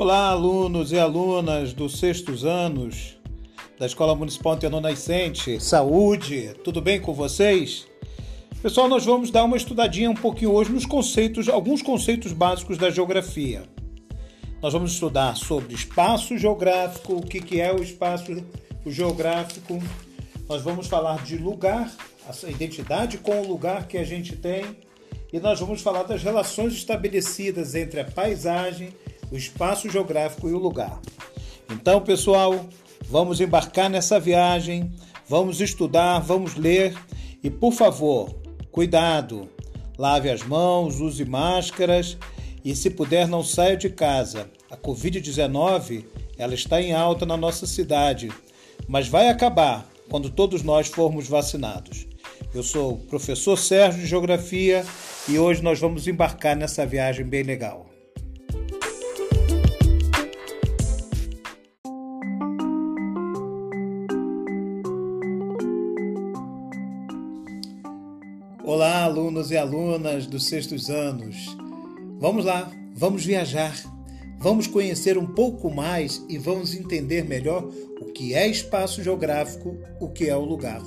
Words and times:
Olá, 0.00 0.28
alunos 0.28 0.92
e 0.92 0.96
alunas 0.96 1.72
dos 1.72 1.98
sextos 1.98 2.44
anos 2.44 3.18
da 3.80 3.84
Escola 3.84 4.14
Municipal 4.14 4.52
Antenor 4.52 4.80
Nascente. 4.80 5.58
Saúde, 5.60 6.54
tudo 6.62 6.80
bem 6.80 7.00
com 7.00 7.12
vocês? 7.12 7.84
Pessoal, 8.62 8.88
nós 8.88 9.04
vamos 9.04 9.32
dar 9.32 9.42
uma 9.42 9.56
estudadinha 9.56 10.08
um 10.08 10.14
pouquinho 10.14 10.52
hoje 10.52 10.70
nos 10.70 10.86
conceitos, 10.86 11.48
alguns 11.48 11.82
conceitos 11.82 12.32
básicos 12.32 12.78
da 12.78 12.90
geografia. 12.90 13.64
Nós 14.62 14.72
vamos 14.72 14.92
estudar 14.92 15.36
sobre 15.36 15.74
espaço 15.74 16.38
geográfico, 16.38 17.14
o 17.14 17.26
que, 17.26 17.40
que 17.40 17.60
é 17.60 17.74
o 17.74 17.82
espaço 17.82 18.40
geográfico. 18.86 19.82
Nós 20.48 20.62
vamos 20.62 20.86
falar 20.86 21.24
de 21.24 21.36
lugar, 21.38 21.92
a 22.24 22.48
identidade 22.48 23.18
com 23.18 23.40
o 23.40 23.48
lugar 23.48 23.88
que 23.88 23.98
a 23.98 24.04
gente 24.04 24.36
tem. 24.36 24.64
E 25.32 25.40
nós 25.40 25.58
vamos 25.58 25.82
falar 25.82 26.04
das 26.04 26.22
relações 26.22 26.72
estabelecidas 26.72 27.74
entre 27.74 27.98
a 27.98 28.04
paisagem, 28.04 28.90
o 29.30 29.36
espaço 29.36 29.88
geográfico 29.90 30.48
e 30.48 30.52
o 30.52 30.58
lugar. 30.58 31.00
Então, 31.70 32.00
pessoal, 32.00 32.66
vamos 33.08 33.40
embarcar 33.40 33.90
nessa 33.90 34.18
viagem, 34.18 34.90
vamos 35.28 35.60
estudar, 35.60 36.20
vamos 36.20 36.54
ler 36.54 36.96
e, 37.42 37.50
por 37.50 37.72
favor, 37.72 38.34
cuidado, 38.72 39.48
lave 39.98 40.30
as 40.30 40.42
mãos, 40.42 41.00
use 41.00 41.24
máscaras 41.24 42.16
e, 42.64 42.74
se 42.74 42.90
puder, 42.90 43.28
não 43.28 43.42
saia 43.42 43.76
de 43.76 43.90
casa. 43.90 44.50
A 44.70 44.76
Covid-19 44.76 46.04
ela 46.38 46.54
está 46.54 46.80
em 46.80 46.92
alta 46.92 47.26
na 47.26 47.36
nossa 47.36 47.66
cidade, 47.66 48.30
mas 48.86 49.08
vai 49.08 49.28
acabar 49.28 49.86
quando 50.08 50.30
todos 50.30 50.62
nós 50.62 50.88
formos 50.88 51.28
vacinados. 51.28 52.06
Eu 52.54 52.62
sou 52.62 52.92
o 52.92 52.98
professor 52.98 53.58
Sérgio 53.58 54.00
de 54.00 54.06
Geografia 54.06 54.84
e 55.28 55.38
hoje 55.38 55.62
nós 55.62 55.78
vamos 55.78 56.06
embarcar 56.06 56.56
nessa 56.56 56.86
viagem 56.86 57.26
bem 57.26 57.42
legal. 57.42 57.87
Olá, 68.68 69.04
alunos 69.04 69.50
e 69.50 69.56
alunas 69.56 70.26
dos 70.26 70.44
sextos 70.44 70.90
anos. 70.90 71.56
Vamos 72.18 72.44
lá, 72.44 72.70
vamos 72.94 73.24
viajar, 73.24 73.74
vamos 74.38 74.66
conhecer 74.66 75.16
um 75.16 75.24
pouco 75.24 75.70
mais 75.70 76.22
e 76.28 76.36
vamos 76.36 76.74
entender 76.74 77.24
melhor 77.24 77.66
o 77.98 78.12
que 78.12 78.34
é 78.34 78.46
espaço 78.46 79.02
geográfico, 79.02 79.74
o 79.98 80.10
que 80.10 80.28
é 80.28 80.36
o 80.36 80.44
lugar. 80.44 80.82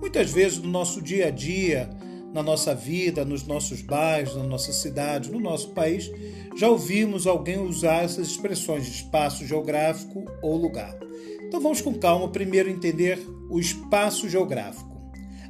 Muitas 0.00 0.30
vezes 0.30 0.58
no 0.58 0.68
nosso 0.68 1.02
dia 1.02 1.26
a 1.26 1.30
dia, 1.30 1.90
na 2.32 2.44
nossa 2.44 2.76
vida, 2.76 3.24
nos 3.24 3.44
nossos 3.44 3.82
bairros, 3.82 4.36
na 4.36 4.44
nossa 4.44 4.72
cidade, 4.72 5.32
no 5.32 5.40
nosso 5.40 5.70
país, 5.70 6.08
já 6.56 6.68
ouvimos 6.68 7.26
alguém 7.26 7.58
usar 7.58 8.04
essas 8.04 8.28
expressões 8.28 8.84
de 8.84 8.92
espaço 8.92 9.44
geográfico 9.44 10.26
ou 10.40 10.56
lugar. 10.56 10.96
Então 11.42 11.60
vamos 11.60 11.80
com 11.80 11.92
calma 11.92 12.28
primeiro 12.28 12.70
entender 12.70 13.18
o 13.50 13.58
espaço 13.58 14.28
geográfico. 14.28 14.89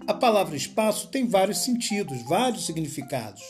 A 0.07 0.15
palavra 0.15 0.57
espaço 0.57 1.09
tem 1.09 1.27
vários 1.27 1.59
sentidos, 1.59 2.23
vários 2.23 2.67
significados. 2.67 3.43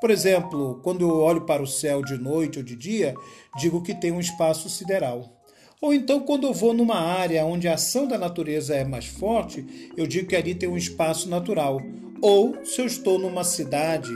Por 0.00 0.10
exemplo, 0.10 0.80
quando 0.82 1.02
eu 1.02 1.20
olho 1.20 1.42
para 1.42 1.62
o 1.62 1.66
céu 1.66 2.02
de 2.02 2.18
noite 2.18 2.58
ou 2.58 2.64
de 2.64 2.74
dia, 2.74 3.14
digo 3.56 3.82
que 3.82 3.94
tem 3.94 4.10
um 4.10 4.20
espaço 4.20 4.68
sideral. 4.68 5.40
Ou 5.80 5.94
então, 5.94 6.20
quando 6.20 6.46
eu 6.46 6.52
vou 6.52 6.72
numa 6.72 6.96
área 6.96 7.44
onde 7.44 7.66
a 7.66 7.74
ação 7.74 8.06
da 8.06 8.18
natureza 8.18 8.74
é 8.74 8.84
mais 8.84 9.06
forte, 9.06 9.90
eu 9.96 10.06
digo 10.06 10.28
que 10.28 10.36
ali 10.36 10.54
tem 10.54 10.68
um 10.68 10.76
espaço 10.76 11.28
natural. 11.28 11.80
Ou, 12.20 12.64
se 12.64 12.80
eu 12.80 12.86
estou 12.86 13.18
numa 13.18 13.42
cidade, 13.42 14.10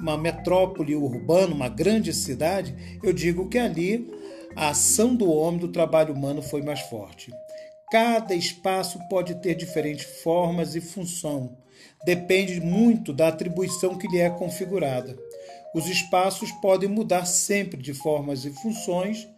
uma 0.00 0.16
metrópole 0.16 0.96
urbana, 0.96 1.54
uma 1.54 1.68
grande 1.68 2.12
cidade, 2.12 2.74
eu 3.02 3.12
digo 3.12 3.48
que 3.48 3.58
ali 3.58 4.10
a 4.56 4.68
ação 4.68 5.14
do 5.14 5.30
homem, 5.30 5.60
do 5.60 5.68
trabalho 5.68 6.14
humano 6.14 6.40
foi 6.40 6.62
mais 6.62 6.80
forte. 6.80 7.30
Cada 7.94 8.34
espaço 8.34 8.98
pode 9.08 9.36
ter 9.36 9.54
diferentes 9.54 10.04
formas 10.20 10.74
e 10.74 10.80
função. 10.80 11.56
Depende 12.04 12.60
muito 12.60 13.12
da 13.12 13.28
atribuição 13.28 13.96
que 13.96 14.08
lhe 14.08 14.18
é 14.18 14.28
configurada. 14.28 15.16
Os 15.72 15.86
espaços 15.86 16.50
podem 16.60 16.88
mudar 16.88 17.24
sempre 17.24 17.80
de 17.80 17.94
formas 17.94 18.44
e 18.44 18.50
funções. 18.50 19.28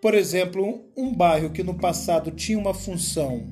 Por 0.00 0.14
exemplo, 0.14 0.84
um 0.96 1.12
bairro 1.12 1.50
que 1.50 1.64
no 1.64 1.74
passado 1.74 2.30
tinha 2.30 2.56
uma 2.56 2.72
função 2.72 3.44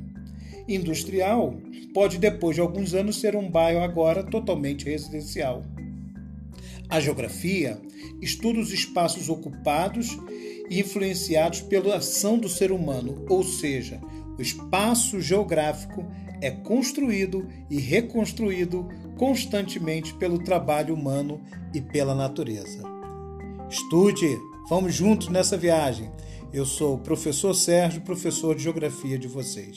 industrial 0.69 1.57
pode, 1.93 2.17
depois 2.17 2.55
de 2.55 2.61
alguns 2.63 2.95
anos, 2.95 3.19
ser 3.19 3.35
um 3.35 3.51
bairro 3.51 3.81
agora 3.81 4.23
totalmente 4.23 4.85
residencial. 4.85 5.65
A 6.89 7.01
geografia 7.01 7.81
estuda 8.23 8.61
os 8.61 8.73
espaços 8.73 9.29
ocupados 9.29 10.17
e 10.71 10.79
influenciados 10.79 11.63
pela 11.63 11.97
ação 11.97 12.39
do 12.39 12.49
ser 12.49 12.71
humano, 12.71 13.27
ou 13.29 13.43
seja, 13.43 14.01
o 14.39 14.43
espaço 14.43 15.21
geográfico 15.21 16.05
é 16.41 16.51
construído 16.51 17.49
e 17.71 17.79
reconstruído 17.79 18.89
constantemente 19.17 20.15
pelo 20.15 20.39
trabalho 20.39 20.95
humano 20.95 21.41
e 21.73 21.81
pela 21.81 22.15
natureza. 22.15 22.83
Estude, 23.71 24.39
vamos 24.69 24.95
juntos 24.95 25.29
nessa 25.29 25.57
viagem. 25.57 26.11
Eu 26.53 26.65
sou 26.65 26.95
o 26.95 26.99
professor 26.99 27.55
Sérgio, 27.55 28.03
professor 28.03 28.55
de 28.55 28.63
Geografia 28.63 29.19
de 29.19 29.27
vocês. 29.27 29.77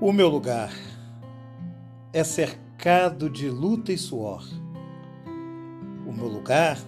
O 0.00 0.12
meu 0.12 0.28
lugar 0.28 0.72
é 2.16 2.24
cercado 2.24 3.28
de 3.28 3.50
luta 3.50 3.92
e 3.92 3.98
suor. 3.98 4.42
O 6.06 6.10
meu 6.10 6.26
lugar 6.26 6.78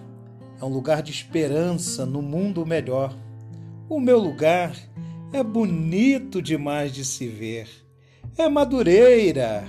é 0.59 0.65
um 0.65 0.69
lugar 0.69 1.03
de 1.03 1.11
esperança 1.11 2.03
no 2.03 2.19
mundo 2.19 2.65
melhor. 2.65 3.15
O 3.87 3.99
meu 3.99 4.17
lugar 4.17 4.75
é 5.31 5.43
bonito 5.43 6.41
demais 6.41 6.91
de 6.91 7.05
se 7.05 7.27
ver. 7.27 7.69
É 8.39 8.49
Madureira. 8.49 9.67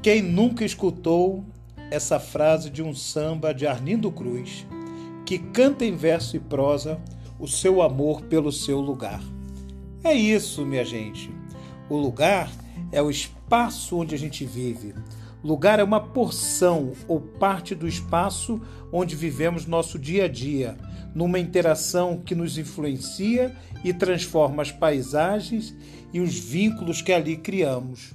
Quem 0.00 0.22
nunca 0.22 0.64
escutou 0.64 1.44
essa 1.90 2.18
frase 2.18 2.70
de 2.70 2.82
um 2.82 2.94
samba 2.94 3.52
de 3.52 3.66
Arlindo 3.66 4.10
Cruz, 4.10 4.66
que 5.26 5.38
canta 5.38 5.84
em 5.84 5.94
verso 5.94 6.34
e 6.34 6.40
prosa 6.40 6.98
o 7.38 7.46
seu 7.46 7.82
amor 7.82 8.22
pelo 8.22 8.52
seu 8.52 8.80
lugar? 8.80 9.20
É 10.02 10.14
isso, 10.14 10.64
minha 10.64 10.82
gente. 10.82 11.30
O 11.90 11.96
lugar 11.98 12.50
é 12.92 13.02
o 13.02 13.10
espaço 13.10 13.98
onde 13.98 14.14
a 14.14 14.18
gente 14.18 14.44
vive. 14.44 14.94
Lugar 15.42 15.78
é 15.78 15.84
uma 15.84 16.00
porção 16.00 16.92
ou 17.06 17.20
parte 17.20 17.74
do 17.74 17.86
espaço 17.86 18.60
onde 18.92 19.14
vivemos 19.14 19.66
nosso 19.66 19.98
dia 19.98 20.24
a 20.24 20.28
dia, 20.28 20.76
numa 21.14 21.38
interação 21.38 22.18
que 22.18 22.34
nos 22.34 22.58
influencia 22.58 23.54
e 23.84 23.92
transforma 23.92 24.62
as 24.62 24.72
paisagens 24.72 25.74
e 26.12 26.20
os 26.20 26.36
vínculos 26.38 27.00
que 27.00 27.12
ali 27.12 27.36
criamos. 27.36 28.14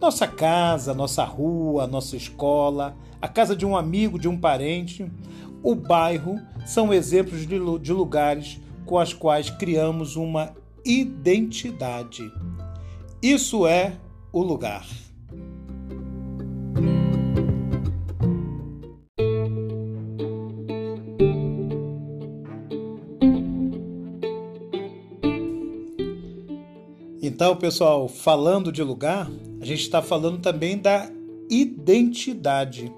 Nossa 0.00 0.26
casa, 0.26 0.94
nossa 0.94 1.24
rua, 1.24 1.86
nossa 1.86 2.16
escola, 2.16 2.96
a 3.20 3.26
casa 3.26 3.56
de 3.56 3.64
um 3.64 3.76
amigo, 3.76 4.18
de 4.18 4.28
um 4.28 4.38
parente, 4.38 5.10
o 5.62 5.74
bairro 5.74 6.38
são 6.64 6.92
exemplos 6.92 7.46
de 7.46 7.92
lugares 7.92 8.60
com 8.84 8.98
as 8.98 9.12
quais 9.12 9.50
criamos 9.50 10.14
uma 10.14 10.54
identidade. 10.84 12.30
Isso 13.22 13.66
é 13.66 13.98
o 14.32 14.42
lugar. 14.42 14.86
Então, 27.22 27.56
pessoal, 27.56 28.08
falando 28.08 28.70
de 28.70 28.82
lugar, 28.82 29.30
a 29.60 29.64
gente 29.64 29.82
está 29.82 30.00
falando 30.00 30.38
também 30.38 30.78
da 30.78 31.10
identidade. 31.50 32.92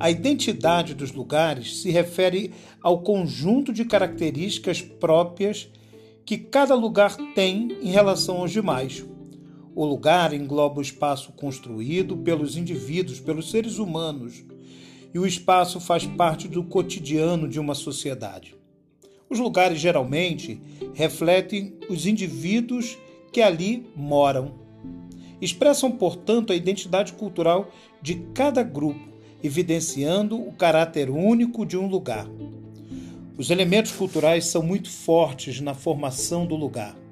A 0.00 0.10
identidade 0.10 0.94
dos 0.94 1.12
lugares 1.12 1.82
se 1.82 1.90
refere 1.90 2.52
ao 2.82 3.02
conjunto 3.02 3.72
de 3.72 3.84
características 3.84 4.80
próprias 4.80 5.68
que 6.24 6.38
cada 6.38 6.74
lugar 6.74 7.16
tem 7.34 7.76
em 7.82 7.90
relação 7.90 8.38
aos 8.38 8.50
demais. 8.50 9.04
O 9.76 9.84
lugar 9.84 10.32
engloba 10.32 10.78
o 10.78 10.82
espaço 10.82 11.32
construído 11.32 12.16
pelos 12.18 12.56
indivíduos, 12.56 13.18
pelos 13.18 13.50
seres 13.50 13.78
humanos, 13.78 14.44
e 15.12 15.18
o 15.18 15.26
espaço 15.26 15.80
faz 15.80 16.06
parte 16.06 16.46
do 16.46 16.62
cotidiano 16.62 17.48
de 17.48 17.58
uma 17.58 17.74
sociedade. 17.74 18.54
Os 19.28 19.40
lugares 19.40 19.80
geralmente 19.80 20.60
refletem 20.92 21.76
os 21.88 22.06
indivíduos 22.06 22.96
que 23.32 23.42
ali 23.42 23.84
moram. 23.96 24.52
Expressam, 25.40 25.90
portanto, 25.90 26.52
a 26.52 26.56
identidade 26.56 27.12
cultural 27.14 27.68
de 28.00 28.14
cada 28.32 28.62
grupo, 28.62 29.08
evidenciando 29.42 30.40
o 30.40 30.52
caráter 30.52 31.10
único 31.10 31.66
de 31.66 31.76
um 31.76 31.88
lugar. 31.88 32.28
Os 33.36 33.50
elementos 33.50 33.90
culturais 33.90 34.46
são 34.46 34.62
muito 34.62 34.88
fortes 34.88 35.60
na 35.60 35.74
formação 35.74 36.46
do 36.46 36.54
lugar. 36.54 37.03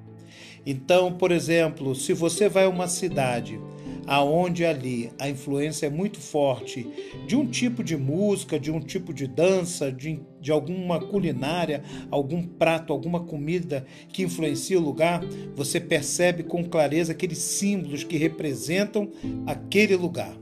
Então, 0.64 1.12
por 1.12 1.32
exemplo, 1.32 1.94
se 1.94 2.12
você 2.12 2.48
vai 2.48 2.64
a 2.64 2.68
uma 2.68 2.88
cidade 2.88 3.58
aonde 4.06 4.64
ali 4.64 5.12
a 5.18 5.28
influência 5.28 5.86
é 5.86 5.90
muito 5.90 6.18
forte 6.18 6.86
de 7.26 7.36
um 7.36 7.46
tipo 7.46 7.84
de 7.84 7.96
música, 7.96 8.58
de 8.58 8.70
um 8.70 8.80
tipo 8.80 9.12
de 9.14 9.26
dança, 9.26 9.92
de, 9.92 10.20
de 10.40 10.50
alguma 10.50 11.00
culinária, 11.00 11.82
algum 12.10 12.42
prato, 12.42 12.92
alguma 12.92 13.20
comida 13.20 13.86
que 14.12 14.22
influencia 14.22 14.78
o 14.78 14.82
lugar, 14.82 15.22
você 15.54 15.80
percebe 15.80 16.42
com 16.42 16.64
clareza 16.64 17.12
aqueles 17.12 17.38
símbolos 17.38 18.04
que 18.04 18.16
representam 18.16 19.10
aquele 19.46 19.96
lugar. 19.96 20.36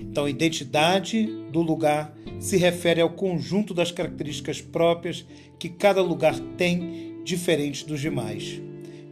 Então, 0.00 0.24
a 0.24 0.30
identidade 0.30 1.26
do 1.50 1.60
lugar 1.60 2.16
se 2.40 2.56
refere 2.56 3.00
ao 3.00 3.10
conjunto 3.10 3.72
das 3.72 3.92
características 3.92 4.60
próprias 4.60 5.24
que 5.58 5.68
cada 5.68 6.02
lugar 6.02 6.38
tem, 6.56 7.12
diferentes 7.24 7.84
dos 7.84 8.00
demais. 8.00 8.60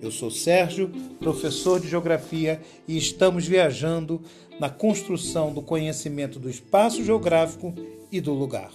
Eu 0.02 0.11
sou 0.11 0.31
Sérgio, 0.31 0.91
professor 1.19 1.79
de 1.79 1.88
Geografia, 1.88 2.61
e 2.88 2.97
estamos 2.97 3.47
viajando 3.47 4.23
na 4.58 4.70
construção 4.70 5.52
do 5.52 5.61
conhecimento 5.61 6.38
do 6.38 6.49
espaço 6.49 7.05
geográfico 7.05 7.75
e 8.11 8.20
do 8.20 8.32
lugar. 8.32 8.70